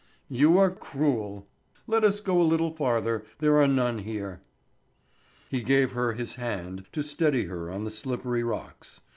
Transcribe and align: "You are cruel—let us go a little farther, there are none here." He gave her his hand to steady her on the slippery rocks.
"You 0.31 0.57
are 0.57 0.71
cruel—let 0.71 2.03
us 2.03 2.21
go 2.21 2.41
a 2.41 2.41
little 2.41 2.71
farther, 2.75 3.23
there 3.37 3.61
are 3.61 3.67
none 3.67 3.99
here." 3.99 4.41
He 5.47 5.61
gave 5.61 5.91
her 5.91 6.13
his 6.13 6.33
hand 6.37 6.85
to 6.93 7.03
steady 7.03 7.43
her 7.45 7.69
on 7.69 7.83
the 7.83 7.91
slippery 7.91 8.41
rocks. 8.43 9.01